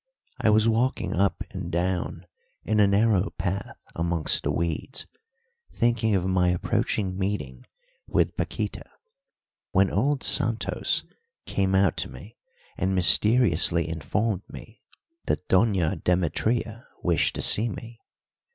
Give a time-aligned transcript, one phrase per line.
[0.39, 2.25] I was walking up and down
[2.63, 5.05] in a narrow path amongst the weeds,
[5.71, 7.67] thinking of my approaching meeting
[8.07, 8.83] with Paquíta,
[9.73, 11.03] when old Santos
[11.45, 12.35] came out to me
[12.79, 14.81] and mysteriously informed me
[15.25, 17.99] that Doña Demetria wished to see me.